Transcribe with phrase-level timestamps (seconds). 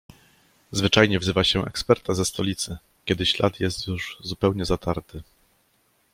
[0.71, 5.23] "Zwyczajnie wzywa się eksperta ze stolicy, kiedy ślad jest już zupełnie zatarty."